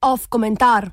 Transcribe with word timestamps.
Off 0.00 0.26
komentar. 0.28 0.90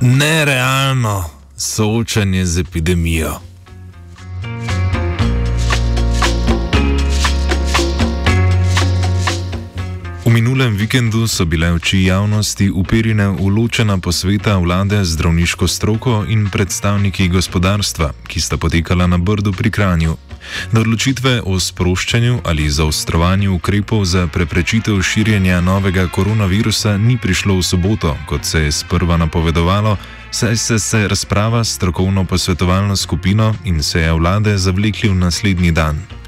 Nerealno 0.00 1.24
soočanje 1.56 2.46
z 2.46 2.58
epidemijo. 2.58 3.53
V 10.24 10.32
minulem 10.32 10.72
vikendu 10.72 11.28
so 11.28 11.44
bile 11.44 11.68
oči 11.76 12.08
javnosti 12.08 12.70
uperjene 12.72 13.28
v 13.36 13.44
ločena 13.44 13.98
posveta 14.00 14.56
vlade 14.56 15.04
z 15.04 15.12
zdravniško 15.12 15.68
stroko 15.68 16.24
in 16.24 16.48
predstavniki 16.48 17.28
gospodarstva, 17.28 18.08
ki 18.24 18.40
sta 18.40 18.56
potekala 18.56 19.04
na 19.04 19.20
Brdu 19.20 19.52
pri 19.52 19.68
Kranju. 19.68 20.16
Do 20.72 20.80
odločitve 20.80 21.44
o 21.44 21.60
sproščanju 21.60 22.40
ali 22.40 22.72
zaostrovanju 22.72 23.52
ukrepov 23.52 24.08
za 24.08 24.24
preprečitev 24.24 24.96
širjenja 25.04 25.60
novega 25.60 26.08
koronavirusa 26.08 26.96
ni 26.96 27.20
prišlo 27.20 27.60
v 27.60 27.62
soboto, 27.62 28.16
kot 28.24 28.48
se 28.48 28.64
je 28.64 28.72
sprva 28.72 29.20
napovedovalo, 29.20 30.00
saj 30.32 30.56
se 30.56 31.00
je 31.04 31.08
razprava 31.08 31.64
s 31.64 31.76
strokovno 31.76 32.24
posvetovalno 32.24 32.96
skupino 32.96 33.52
in 33.64 33.82
seja 33.82 34.16
vlade 34.16 34.56
zavlekli 34.56 35.12
v 35.12 35.20
naslednji 35.20 35.72
dan. 35.72 36.23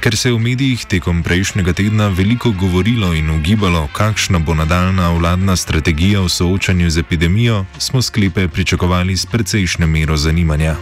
Ker 0.00 0.16
se 0.16 0.28
je 0.28 0.32
v 0.32 0.38
medijih 0.38 0.84
tekom 0.84 1.22
prejšnjega 1.22 1.72
tedna 1.72 2.08
veliko 2.08 2.50
govorilo 2.50 3.14
in 3.14 3.30
ugibalo, 3.30 3.88
kakšna 3.92 4.38
bo 4.38 4.54
nadaljna 4.54 5.10
vladna 5.10 5.56
strategija 5.56 6.20
v 6.20 6.28
soočanju 6.28 6.90
z 6.90 6.98
epidemijo, 6.98 7.64
smo 7.78 8.02
sklepe 8.02 8.48
pričakovali 8.48 9.16
s 9.16 9.26
precejšnjo 9.26 9.86
mero 9.86 10.16
zanimanja. 10.16 10.76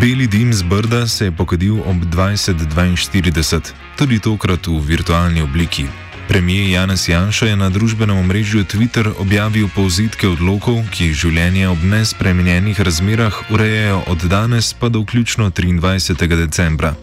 Beli 0.00 0.26
dim 0.26 0.52
z 0.52 0.62
Brda 0.62 1.06
se 1.06 1.24
je 1.24 1.32
pokadil 1.32 1.80
ob 1.80 1.96
20:42, 1.96 3.72
tudi 3.96 4.18
tokrat 4.18 4.66
v 4.66 4.80
virtualni 4.80 5.40
obliki. 5.40 6.03
Premijer 6.28 6.70
Janez 6.70 7.08
Janša 7.08 7.46
je 7.46 7.56
na 7.56 7.68
družbenem 7.70 8.16
omrežju 8.16 8.64
Twitter 8.64 9.12
objavil 9.18 9.68
povzetke 9.74 10.28
odlokov, 10.28 10.80
ki 10.88 11.12
življenje 11.12 11.68
ob 11.68 11.84
nespremenjenih 11.84 12.80
razmerah 12.80 13.50
urejajo 13.52 14.02
od 14.08 14.24
danes 14.32 14.72
pa 14.72 14.88
do 14.88 15.04
vključno 15.04 15.50
23. 15.50 16.26
decembra. 16.26 16.94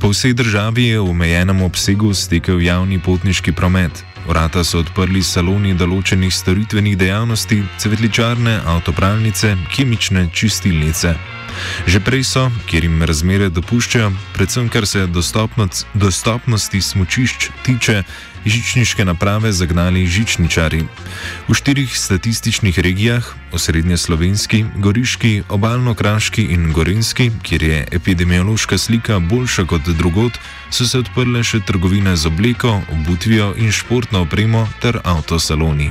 Po 0.00 0.08
vsej 0.08 0.32
državi 0.32 0.84
je 0.84 1.00
v 1.00 1.10
omejenem 1.10 1.62
obsegu 1.62 2.14
stekel 2.14 2.60
javni 2.62 2.98
potniški 2.98 3.52
promet. 3.52 4.04
Vrata 4.26 4.64
so 4.64 4.80
odprli 4.80 5.22
saloni 5.22 5.76
določenih 5.76 6.32
storitvenih 6.34 6.96
dejavnosti, 6.98 7.60
cvetličarne, 7.78 8.60
avtopravnice, 8.66 9.52
kemične 9.76 10.30
čistilnice. 10.32 11.14
Že 11.86 12.00
prej 12.04 12.24
so, 12.24 12.48
kjer 12.68 12.84
jim 12.84 13.04
razmere 13.06 13.48
dopuščajo, 13.48 14.10
predvsem 14.34 14.68
kar 14.68 14.86
se 14.86 15.06
dostopnost, 15.06 15.86
dostopnosti 15.94 16.80
smočišč 16.80 17.50
tiče, 17.64 18.02
žičniške 18.46 19.04
naprave 19.04 19.52
zagnali 19.52 20.06
žičničari. 20.06 20.84
V 21.48 21.54
štirih 21.54 21.98
statističnih 21.98 22.78
regijah, 22.78 23.34
osrednje 23.52 23.96
slovenski, 23.96 24.64
goriški, 24.76 25.42
obalno-kraški 25.48 26.46
in 26.54 26.72
gorenski, 26.72 27.30
kjer 27.42 27.62
je 27.62 27.86
epidemiološka 27.92 28.78
slika 28.78 29.18
boljša 29.18 29.64
kot 29.64 29.88
drugot, 29.88 30.38
so 30.70 30.86
se 30.86 30.98
odprle 30.98 31.44
še 31.44 31.60
trgovine 31.66 32.16
z 32.16 32.26
obleko, 32.26 32.80
obutvijo 32.92 33.54
in 33.58 33.72
športno 33.72 34.22
opremo 34.22 34.68
ter 34.80 35.00
avtosaloni. 35.04 35.90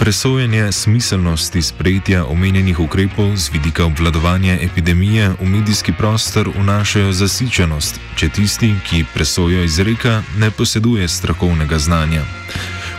Presojanje 0.00 0.72
smiselnosti 0.72 1.62
sprejetja 1.62 2.24
omenjenih 2.24 2.80
ukrepov 2.80 3.36
z 3.36 3.52
vidika 3.52 3.84
obvladovanja 3.84 4.56
epidemije 4.62 5.28
v 5.40 5.44
medijski 5.46 5.92
prostor 5.92 6.48
vnašajo 6.56 7.12
zasičenost, 7.12 8.00
če 8.16 8.28
tisti, 8.28 8.70
ki 8.88 9.04
presojo 9.14 9.64
izreka, 9.64 10.22
ne 10.38 10.50
poseduje 10.50 11.08
strokovnega 11.08 11.78
znanja. 11.78 12.22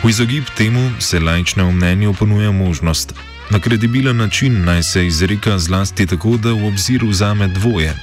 V 0.04 0.10
izogib 0.10 0.44
temu 0.58 0.92
se 1.00 1.20
lajčnemu 1.20 1.72
mnenju 1.72 2.14
ponuja 2.14 2.52
možnost. 2.52 3.14
Na 3.50 3.60
kredibilen 3.60 4.18
način 4.18 4.62
naj 4.66 4.84
se 4.84 5.08
izreka 5.08 5.58
zlasti 5.60 6.06
tako, 6.06 6.38
da 6.38 6.54
v 6.54 6.68
obzir 6.68 7.06
vzame 7.06 7.48
dvoje. 7.48 7.96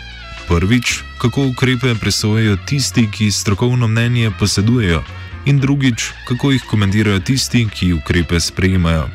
Prvič, 0.49 1.01
kako 1.19 1.47
ukrepe 1.47 1.95
presojajo 1.95 2.57
tisti, 2.67 3.07
ki 3.11 3.31
strokovno 3.31 3.89
mnenje 3.89 4.31
posedujejo 4.39 5.05
in 5.49 5.61
drugič, 5.61 6.13
kako 6.29 6.51
jih 6.53 6.65
komentirajo 6.71 7.21
tisti, 7.21 7.67
ki 7.73 7.93
ukrepe 7.93 8.41
sprejemajo. 8.41 9.09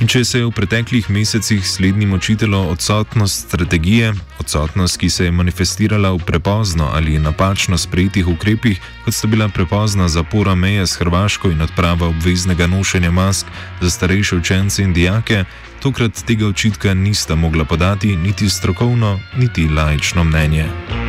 In 0.00 0.08
če 0.08 0.24
se 0.24 0.40
je 0.40 0.46
v 0.46 0.52
preteklih 0.56 1.10
mesecih 1.12 1.60
slednjim 1.66 2.14
očitalo 2.16 2.62
odsotnost 2.72 3.46
strategije, 3.46 4.14
odsotnost, 4.40 4.96
ki 4.96 5.10
se 5.10 5.28
je 5.28 5.32
manifestirala 5.32 6.10
v 6.16 6.24
prepozno 6.24 6.88
ali 6.94 7.18
napačno 7.18 7.78
sprejetih 7.78 8.28
ukrepih, 8.28 8.80
kot 9.04 9.14
sta 9.14 9.28
bila 9.28 9.48
prepozna 9.48 10.08
zapora 10.08 10.54
meje 10.54 10.86
s 10.86 10.96
Hrvaško 10.96 11.50
in 11.50 11.62
odprava 11.62 12.08
obveznega 12.08 12.66
nošenja 12.66 13.10
mask 13.10 13.46
za 13.80 13.90
starejše 13.90 14.36
učence 14.36 14.82
in 14.82 14.94
dijake, 14.94 15.44
tokrat 15.82 16.24
tega 16.24 16.46
očitka 16.46 16.94
nista 16.94 17.34
mogla 17.34 17.64
podati 17.64 18.16
niti 18.16 18.48
strokovno, 18.48 19.20
niti 19.36 19.68
laično 19.68 20.24
mnenje. 20.24 21.07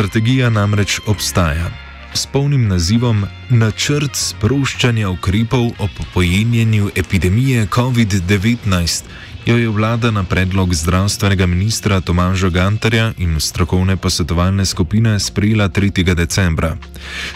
Strategija 0.00 0.50
namreč 0.50 1.00
obstaja. 1.06 1.66
S 2.14 2.26
polnim 2.26 2.62
nazivom 2.68 3.26
Načrt 3.50 4.16
sproščanja 4.16 5.10
ukrepov 5.12 5.66
o 5.76 5.88
pojenjenju 6.14 6.88
epidemije 6.96 7.66
COVID-19 7.66 9.02
jo 9.46 9.56
je 9.58 9.68
vlada 9.68 10.10
na 10.10 10.22
predlog 10.24 10.74
zdravstvenega 10.74 11.46
ministra 11.46 12.00
Tomaža 12.00 12.48
Gantarja 12.48 13.12
in 13.18 13.40
strokovne 13.40 13.96
posvetovalne 13.96 14.64
skupine 14.64 15.20
sprejela 15.20 15.68
3. 15.68 16.14
decembra. 16.14 16.76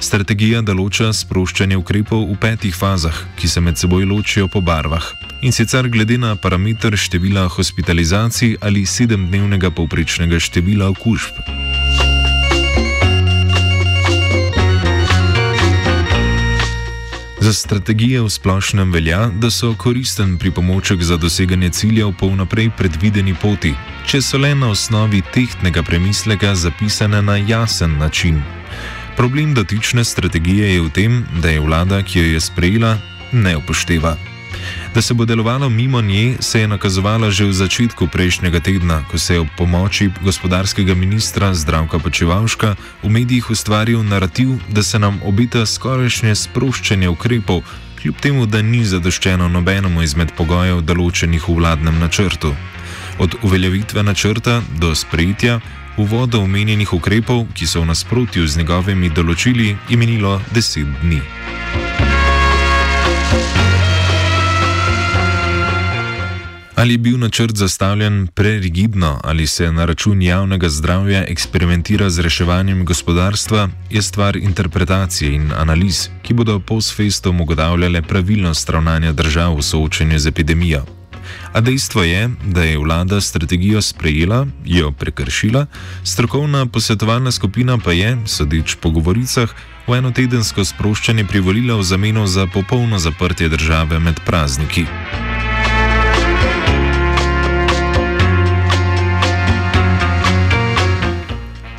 Strategija 0.01 0.63
določa 0.63 1.13
sproščanje 1.13 1.77
ukrepov 1.77 2.25
v 2.31 2.39
petih 2.41 2.73
fazah, 2.77 3.27
ki 3.37 3.49
se 3.49 3.61
med 3.61 3.77
seboj 3.77 4.09
ločijo 4.09 4.49
po 4.49 4.65
barvah. 4.65 5.13
In 5.43 5.53
sicer 5.53 5.89
glede 5.93 6.17
na 6.19 6.33
parameter 6.37 6.97
števila 6.97 7.45
hospitalizacij 7.49 8.57
ali 8.61 8.87
sedemdnevnega 8.87 9.71
povprečnega 9.71 10.41
števila 10.41 10.89
okužb. 10.97 11.64
Za 17.45 17.53
strategije 17.53 18.23
v 18.25 18.31
splošnem 18.31 18.93
velja, 18.93 19.27
da 19.29 19.51
so 19.51 19.75
koristen 19.77 20.39
pripomoček 20.39 21.03
za 21.03 21.17
doseganje 21.17 21.69
ciljev 21.71 22.15
po 22.17 22.31
vnaprej 22.33 22.71
predvideni 22.79 23.35
poti, 23.37 23.75
če 24.09 24.23
so 24.25 24.41
le 24.41 24.55
na 24.57 24.71
osnovi 24.73 25.21
tehtnega 25.35 25.83
premisleka 25.85 26.55
zapisane 26.55 27.21
na 27.23 27.37
jasen 27.37 27.99
način. 28.01 28.41
Problem 29.17 29.53
dotične 29.55 30.05
strategije 30.05 30.75
je 30.75 30.81
v 30.81 30.91
tem, 30.91 31.25
da 31.43 31.53
je 31.53 31.61
vlada, 31.61 32.01
ki 32.03 32.19
jo 32.19 32.33
je 32.33 32.41
sprejela, 32.41 32.97
ne 33.33 33.57
upošteva. 33.61 34.17
Da 34.95 35.03
se 35.03 35.15
bo 35.15 35.25
delovalo 35.25 35.69
mimo 35.69 36.01
nje, 36.01 36.37
se 36.41 36.61
je 36.61 36.69
nakazovalo 36.69 37.31
že 37.31 37.45
v 37.45 37.53
začetku 37.53 38.07
prejšnjega 38.07 38.61
tedna, 38.61 39.03
ko 39.11 39.19
se 39.19 39.35
je 39.35 39.41
ob 39.41 39.49
pomoči 39.57 40.11
gospodarskega 40.23 40.95
ministra 40.95 41.55
Zdravka 41.55 41.99
Počevalška 41.99 42.77
v 43.03 43.09
medijih 43.11 43.51
ustvaril 43.51 44.03
narativ, 44.03 44.49
da 44.69 44.83
se 44.83 44.99
nam 44.99 45.19
obita 45.25 45.67
skorajšnje 45.67 46.35
sproščanje 46.35 47.09
ukrepov, 47.09 47.63
kljub 48.03 48.15
temu, 48.23 48.47
da 48.47 48.63
ni 48.63 48.85
zadoščeno 48.85 49.49
nobenemu 49.49 50.03
izmed 50.03 50.31
pogojev 50.39 50.85
določenih 50.87 51.43
v 51.49 51.57
vladnem 51.59 51.99
načrtu. 51.99 52.55
Od 53.19 53.35
uveljavitve 53.43 54.03
načrta 54.03 54.63
do 54.79 54.95
sprejetja, 54.95 55.59
uvoda 55.97 56.39
omenjenih 56.39 56.93
ukrepov, 56.95 57.49
ki 57.55 57.67
so 57.67 57.83
v 57.83 57.91
nasprotju 57.91 58.47
z 58.47 58.63
njegovimi 58.63 59.11
določili, 59.11 59.75
je 59.91 59.97
minilo 59.99 60.39
deset 60.55 60.87
dni. 61.03 61.23
Ali 66.85 66.95
je 66.95 66.99
bil 66.99 67.19
načrt 67.19 67.57
zastavljen 67.57 68.27
prerigidno 68.27 69.21
ali 69.25 69.47
se 69.47 69.73
na 69.73 69.85
račun 69.85 70.23
javnega 70.23 70.69
zdravja 70.69 71.25
eksperimentira 71.29 72.11
z 72.11 72.21
reševanjem 72.21 72.85
gospodarstva, 72.85 73.69
je 73.91 74.03
stvar 74.03 74.37
interpretacije 74.37 75.33
in 75.35 75.53
analiz, 75.57 76.09
ki 76.23 76.35
bodo 76.35 76.61
post 76.61 76.97
festom 76.97 77.41
ugotavljale 77.41 78.03
pravilnost 78.03 78.71
ravnanja 78.71 79.13
držav 79.13 79.57
v 79.57 79.63
soočenju 79.63 80.19
z 80.19 80.27
epidemijo. 80.27 80.85
A 81.53 81.61
dejstvo 81.61 82.03
je, 82.03 82.31
da 82.47 82.63
je 82.63 82.79
vlada 82.79 83.21
strategijo 83.21 83.83
sprejela, 83.83 84.47
jo 84.65 84.93
prekršila, 84.93 85.67
strokovna 86.03 86.67
posvetovalna 86.67 87.33
skupina 87.33 87.79
pa 87.79 87.93
je, 87.93 88.19
sodeč 88.27 88.77
po 88.81 88.91
govoricah, 88.91 89.55
v 89.87 89.97
enotedensko 89.97 90.65
sproščanje 90.65 91.25
privolila 91.25 91.77
v 91.77 91.83
zameno 91.83 92.27
za 92.27 92.47
popolno 92.47 92.99
zaprtje 92.99 93.49
države 93.49 93.99
med 93.99 94.21
prazniki. 94.27 94.85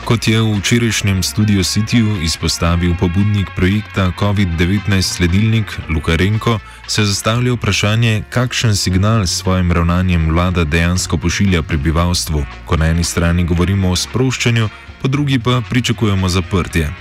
Kot 0.05 0.27
je 0.29 0.37
v 0.37 0.61
včerajšnjem 0.61 1.25
studiu 1.25 1.65
Cityju 1.65 2.21
izpostavil 2.21 2.93
pobudnik 2.93 3.49
projekta 3.57 4.13
COVID-19 4.13 5.01
sledilnik 5.01 5.65
Lukarenko, 5.89 6.59
se 6.85 7.05
zastavlja 7.05 7.57
vprašanje, 7.57 8.29
kakšen 8.29 8.77
signal 8.77 9.25
s 9.25 9.41
svojim 9.41 9.71
ravnanjem 9.71 10.29
vlada 10.29 10.61
dejansko 10.63 11.17
pošilja 11.17 11.65
prebivalstvu, 11.65 12.45
ko 12.69 12.77
na 12.77 12.93
eni 12.93 13.03
strani 13.03 13.49
govorimo 13.49 13.89
o 13.89 13.97
sproščanju, 13.97 14.69
po 15.01 15.07
drugi 15.07 15.39
pa 15.39 15.65
pričakujemo 15.69 16.29
zaprtje. 16.29 16.93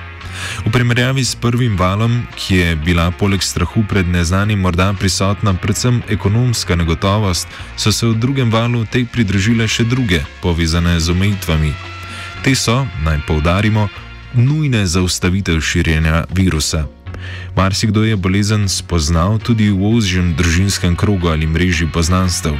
V 0.65 0.73
primerjavi 0.73 1.25
s 1.25 1.37
prvim 1.37 1.77
valom, 1.77 2.25
ki 2.41 2.57
je 2.57 2.77
bila 2.77 3.11
poleg 3.11 3.45
strahu 3.45 3.85
pred 3.89 4.09
neznanim 4.09 4.65
morda 4.65 4.95
prisotna 4.97 5.53
predvsem 5.55 6.03
ekonomska 6.09 6.73
negotovost, 6.77 7.49
so 7.77 7.93
se 7.93 8.07
v 8.07 8.17
drugem 8.17 8.51
valu 8.51 8.87
tej 8.89 9.05
pridružile 9.05 9.69
še 9.69 9.85
druge, 9.85 10.25
povezane 10.41 10.97
z 11.01 11.13
omejitvami. 11.13 11.93
Te 12.45 12.53
so, 12.55 12.85
naj 13.01 13.19
poudarimo, 13.27 13.89
nujne 14.35 14.87
za 14.87 15.01
ustavitev 15.03 15.61
širjenja 15.61 16.25
virusa. 16.31 16.85
Marsikdo 17.57 18.05
je 18.05 18.17
bolezen 18.17 18.69
spoznal 18.69 19.39
tudi 19.39 19.71
v 19.71 19.81
ožjem 19.97 20.35
družinskem 20.37 20.97
krogu 20.97 21.29
ali 21.29 21.47
mreži 21.47 21.89
poznanstev. 21.93 22.53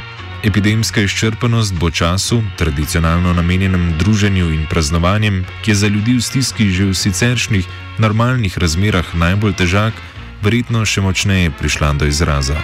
Epidemska 0.43 1.01
izčrpanost 1.01 1.77
bo 1.77 1.91
času, 1.91 2.41
tradicionalno 2.57 3.33
namenjenem 3.33 3.93
druženju 3.99 4.49
in 4.53 4.65
praznovanjem, 4.69 5.45
ki 5.61 5.71
je 5.71 5.75
za 5.75 5.87
ljudi 5.87 6.17
v 6.17 6.21
stiski 6.21 6.71
že 6.71 6.85
v 6.85 6.93
siceršnjih 6.93 7.67
normalnih 8.01 8.57
razmerah 8.57 9.05
najbolj 9.13 9.53
težak, 9.53 9.93
verjetno 10.41 10.85
še 10.85 11.01
močneje 11.01 11.53
prišla 11.53 11.93
do 11.93 12.09
izraza. 12.09 12.57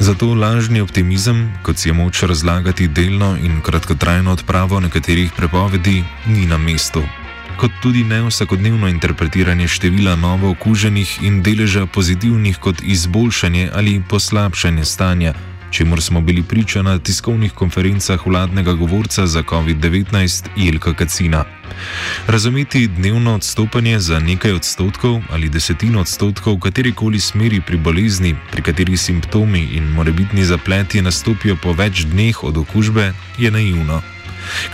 Zato 0.00 0.34
lažni 0.34 0.80
optimizem, 0.80 1.52
kot 1.62 1.78
si 1.78 1.88
je 1.88 1.92
moč 1.92 2.22
razlagati 2.22 2.88
delno 2.88 3.36
in 3.36 3.60
kratkotrajno 3.60 4.32
odpravo 4.32 4.80
nekaterih 4.80 5.32
prepovedi, 5.36 6.04
ni 6.26 6.46
na 6.46 6.58
mestu. 6.58 7.02
Kot 7.60 7.70
tudi 7.82 8.04
ne 8.04 8.22
vsakodnevno 8.22 8.88
interpretiranje 8.88 9.68
števila 9.68 10.16
novo 10.16 10.50
okuženih 10.50 11.18
in 11.22 11.42
deleža 11.42 11.86
pozitivnih 11.86 12.58
kot 12.58 12.80
izboljšanje 12.82 13.70
ali 13.74 14.02
poslabšanje 14.08 14.84
stanja, 14.84 15.34
čemu 15.70 16.00
smo 16.00 16.20
bili 16.20 16.42
priča 16.42 16.82
na 16.82 16.98
tiskovnih 16.98 17.52
konferencah 17.52 18.26
vladnega 18.26 18.72
govorca 18.72 19.26
za 19.26 19.42
COVID-19 19.42 20.48
Jelka 20.56 20.94
Kacina. 20.94 21.44
Razumeti 22.26 22.86
dnevno 22.86 23.34
odstopanje 23.34 23.98
za 23.98 24.18
nekaj 24.18 24.52
odstotkov 24.52 25.22
ali 25.30 25.48
desetino 25.48 26.00
odstotkov 26.00 26.54
v 26.54 26.60
katerikoli 26.60 27.20
smeri 27.20 27.60
pri 27.66 27.76
bolezni, 27.76 28.34
pri 28.52 28.62
kateri 28.62 28.96
simptomi 28.96 29.60
in 29.60 29.84
morebitni 29.84 30.44
zapleti 30.44 31.02
nastopijo 31.02 31.56
po 31.62 31.72
več 31.72 32.04
dneh 32.04 32.44
od 32.44 32.56
okužbe, 32.56 33.12
je 33.38 33.50
naivno. 33.50 34.02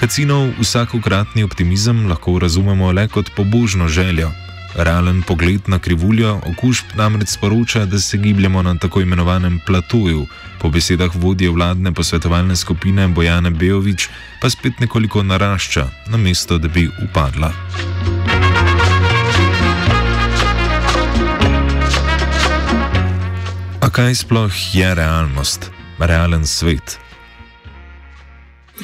Kacinov 0.00 0.50
vsakokratni 0.60 1.42
optimizem 1.42 2.06
lahko 2.08 2.38
razumemo 2.38 2.92
le 2.92 3.08
kot 3.08 3.30
pobožno 3.36 3.88
željo. 3.88 4.32
Realen 4.76 5.22
pogled 5.22 5.68
na 5.68 5.78
krivuljo 5.78 6.40
okužb 6.46 6.84
namreč 6.94 7.28
sporoča, 7.28 7.84
da 7.84 7.98
se 7.98 8.16
gibljemo 8.16 8.62
na 8.62 8.74
tako 8.78 9.00
imenovanem 9.00 9.60
platoju, 9.66 10.26
po 10.60 10.68
besedah 10.68 11.10
vodje 11.14 11.50
vladne 11.50 11.92
posvetovalne 11.92 12.56
skupine 12.56 13.08
Bojane 13.08 13.50
Bejovič 13.50 14.08
pa 14.42 14.50
spet 14.50 14.80
nekoliko 14.80 15.22
narašča, 15.22 15.88
namesto 16.08 16.58
da 16.58 16.68
bi 16.68 16.90
upadla. 17.04 17.52
A 23.80 23.90
kaj 23.90 24.14
sploh 24.14 24.52
je 24.74 24.94
realnost, 24.94 25.70
realen 25.98 26.46
svet? 26.46 27.05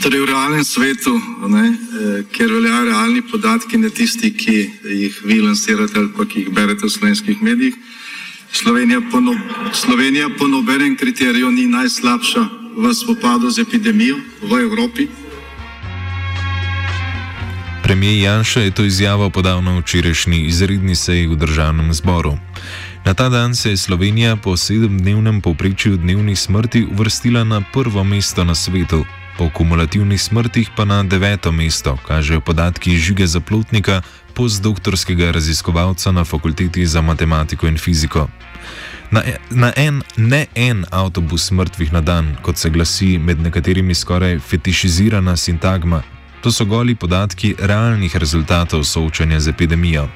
Torej, 0.00 0.20
v 0.20 0.24
realnem 0.24 0.64
svetu, 0.64 1.20
ne, 1.48 1.66
eh, 1.68 2.22
kjer 2.32 2.52
veljajo 2.52 2.84
realni 2.84 3.22
podatki, 3.22 3.76
ne 3.78 3.90
tisti, 3.90 4.32
ki 4.32 4.70
jih 4.84 5.20
vi 5.24 5.40
lansirate 5.40 5.98
ali 5.98 6.08
pa 6.16 6.24
ki 6.24 6.38
jih 6.38 6.50
berete 6.50 6.86
v 6.86 6.90
slovenskih 6.90 7.42
medijih, 7.42 7.74
Slovenija 8.52 9.00
po, 9.10 9.20
no, 9.20 9.34
Slovenija 9.72 10.28
po 10.38 10.48
nobenem 10.48 10.96
kriteriju 10.96 11.50
ni 11.50 11.66
najslabša 11.66 12.40
v 12.76 12.94
spopadu 12.94 13.50
z 13.50 13.58
epidemijo 13.58 14.16
v 14.42 14.60
Evropi. 14.60 15.08
Premijer 17.82 18.22
Janša 18.22 18.60
je 18.60 18.70
to 18.70 18.84
izjavo 18.84 19.30
podal 19.30 19.62
na 19.62 19.78
včerajšnji 19.78 20.46
izredni 20.46 20.94
seji 20.94 21.26
v 21.26 21.36
državnem 21.36 21.92
zboru. 21.92 22.38
Na 23.04 23.14
ta 23.14 23.28
dan 23.28 23.54
se 23.54 23.70
je 23.70 23.76
Slovenija 23.76 24.36
po 24.36 24.56
sedemdnevnem 24.56 25.40
povprečju 25.40 25.96
dnevnih 25.96 26.38
smrti 26.38 26.86
uvrstila 26.92 27.44
na 27.44 27.62
prvo 27.72 28.04
mesto 28.04 28.44
na 28.44 28.54
svetu, 28.54 29.04
po 29.38 29.50
kumulativnih 29.50 30.22
smrtih 30.22 30.70
pa 30.76 30.84
na 30.84 31.02
deveto 31.02 31.52
mesto, 31.52 31.96
kažejo 32.06 32.40
podatki 32.40 32.96
žige 32.96 33.26
zaplotnika, 33.26 34.02
postdoktorskega 34.34 35.30
raziskovalca 35.32 36.12
na 36.12 36.24
fakulteti 36.24 36.86
za 36.86 37.02
matematiko 37.02 37.66
in 37.66 37.78
fiziko. 37.78 38.28
Na, 39.10 39.20
e, 39.24 39.36
na 39.50 39.72
en, 39.76 40.02
ne 40.16 40.46
en 40.54 40.84
avtobus 40.90 41.50
mrtvih 41.50 41.92
na 41.92 42.00
dan, 42.00 42.36
kot 42.42 42.56
se 42.56 42.70
glasi 42.70 43.18
med 43.18 43.40
nekaterimi 43.40 43.94
skoraj 43.94 44.38
fetišizirana 44.38 45.36
sintagma, 45.36 46.02
To 46.42 46.52
so 46.52 46.64
goli 46.64 46.94
podatki 46.94 47.54
realnih 47.58 48.16
rezultatov 48.16 48.84
soočanja 48.84 49.40
z 49.40 49.48
epidemijo. 49.48 50.08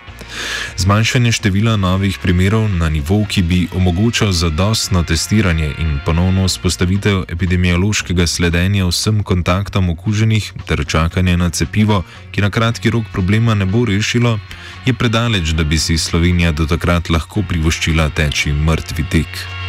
Zmanjšanje 0.77 1.33
števila 1.33 1.77
novih 1.77 2.19
primerov 2.19 2.69
na 2.69 2.89
nivo, 2.89 3.23
ki 3.29 3.43
bi 3.43 3.69
omogočal 3.75 4.33
zadostno 4.33 5.03
testiranje 5.03 5.71
in 5.79 5.99
ponovno 6.07 6.45
vzpostavitev 6.45 7.23
epidemiološkega 7.29 8.27
sledenja 8.27 8.87
vsem 8.87 9.23
kontaktom 9.23 9.91
okuženih 9.91 10.53
ter 10.67 10.85
čakanje 10.87 11.37
na 11.37 11.51
cepivo, 11.51 12.03
ki 12.33 12.41
na 12.41 12.51
kratki 12.51 12.91
rok 12.91 13.05
problema 13.13 13.55
ne 13.55 13.67
bo 13.67 13.85
rešilo, 13.85 14.39
je 14.87 14.95
predaleč, 14.95 15.55
da 15.55 15.65
bi 15.65 15.79
si 15.79 15.99
Slovenija 15.99 16.53
do 16.53 16.67
takrat 16.67 17.11
lahko 17.11 17.43
privoščila 17.49 18.11
teči 18.11 18.53
mrtvi 18.53 19.07
tek. 19.11 19.66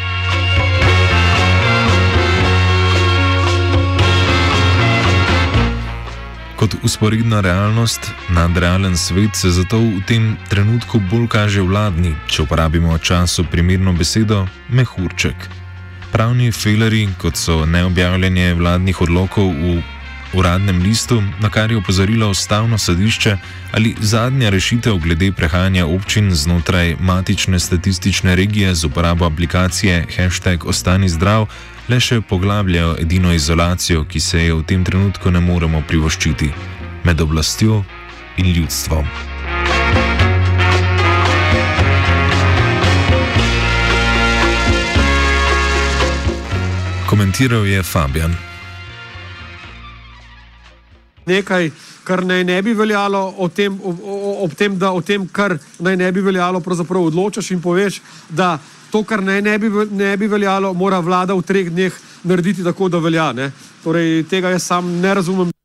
Kot 6.58 6.74
usporedna 6.84 7.42
realnost, 7.42 8.12
nadrealen 8.30 8.98
svet 8.98 9.36
se 9.36 9.50
zato 9.50 9.78
v 9.78 10.02
tem 10.08 10.38
trenutku 10.50 10.98
bolj 11.00 11.28
kaže 11.30 11.62
vladni, 11.62 12.16
če 12.26 12.48
uporabimo 12.48 12.98
času 12.98 13.46
primerno 13.46 13.94
besedo, 13.94 14.48
mehurček. 14.74 15.38
Pravni 16.10 16.50
feleri, 16.52 17.04
kot 17.22 17.38
so 17.38 17.60
neobjavljanje 17.70 18.56
vladnih 18.58 19.02
odlokov 19.06 19.54
v 19.54 19.84
uradnem 20.34 20.82
listu, 20.82 21.22
na 21.40 21.54
kar 21.54 21.72
je 21.72 21.78
opozorilo 21.78 22.30
ustavno 22.34 22.78
sodišče, 22.78 23.38
ali 23.78 23.94
zadnja 24.02 24.50
rešitev 24.50 24.98
glede 24.98 25.30
prehajanja 25.32 25.86
občin 25.86 26.34
znotraj 26.34 26.96
matične 27.00 27.60
statistične 27.60 28.36
regije 28.36 28.74
z 28.76 28.90
uporabo 28.90 29.30
aplikacije 29.30 30.08
hashtag 30.18 30.66
Ostani 30.66 31.10
zdrav, 31.10 31.46
le 31.88 32.00
še 32.04 32.20
poglabljajo 32.22 32.98
edino 33.00 33.32
izolacijo, 33.34 34.04
ki 34.04 34.20
se 34.20 34.42
je 34.44 34.54
v 34.54 34.64
tem 34.68 34.84
trenutku 34.84 35.32
ne 35.32 35.40
moremo 35.40 35.82
privoščiti 35.88 36.52
med 37.08 37.22
oblastjo 37.22 37.84
in 38.38 38.52
ljudstvom. 38.52 39.08
Komentiral 47.08 47.64
je 47.66 47.84
Fabian. 47.84 48.36
Nekaj, 51.28 51.72
kar 52.04 52.24
naj 52.28 52.44
ne 52.44 52.62
bi 52.64 52.74
veljalo, 52.76 53.22
o 53.38 53.48
tem, 53.48 53.80
o, 53.84 53.92
o, 53.92 54.34
ob 54.44 54.54
tem, 54.56 54.76
da 54.80 54.92
o 54.92 55.02
tem, 55.02 55.24
kar 55.28 55.56
naj 55.80 55.96
ne 55.96 56.12
bi 56.12 56.24
veljalo, 56.24 56.60
pravzaprav 56.64 57.08
odločaš 57.08 57.52
in 57.56 57.64
poveš, 57.64 58.02
da 58.30 58.58
to, 58.92 59.04
kar 59.04 59.24
ne, 59.24 59.42
ne, 59.42 59.58
bi, 59.60 59.70
ne 59.92 60.16
bi 60.18 60.28
veljalo, 60.28 60.74
mora 60.74 61.00
vlada 61.00 61.36
v 61.36 61.46
treh 61.46 61.70
dneh 61.72 61.94
narediti 62.24 62.64
tako, 62.64 62.90
da 62.90 63.02
velja. 63.04 63.32
Ne? 63.34 63.52
Torej, 63.84 64.24
tega 64.30 64.56
jaz 64.56 64.64
sam 64.64 65.00
ne 65.02 65.14
razumem. 65.14 65.57